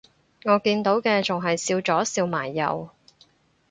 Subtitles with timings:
[0.45, 2.89] 我見到嘅仲係笑咗笑埋右